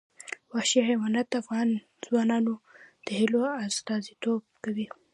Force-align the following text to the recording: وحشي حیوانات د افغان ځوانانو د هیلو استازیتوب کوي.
وحشي 0.53 0.79
حیوانات 0.89 1.27
د 1.29 1.33
افغان 1.41 1.67
ځوانانو 2.05 2.53
د 3.05 3.07
هیلو 3.19 3.41
استازیتوب 3.67 4.41
کوي. 4.63 4.87